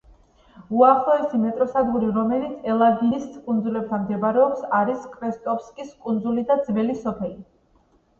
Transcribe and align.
უახლოესი 0.75 1.39
მეტროსადგური, 1.41 2.07
რომელიც 2.15 2.63
ელაგინის 2.75 3.27
კუნძულთან 3.49 4.01
მდებარეობს 4.05 4.63
არის 4.79 5.05
„კრესტოვსკის 5.17 5.93
კუნძული“ 6.07 6.47
და 6.49 6.57
„ძველი 6.71 6.97
სოფელი“. 7.05 7.39